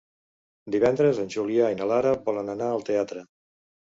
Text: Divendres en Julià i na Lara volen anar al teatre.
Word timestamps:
Divendres 0.75 1.19
en 1.25 1.29
Julià 1.35 1.69
i 1.73 1.77
na 1.81 1.87
Lara 1.91 2.15
volen 2.31 2.51
anar 2.55 2.73
al 2.79 2.87
teatre. 2.91 3.25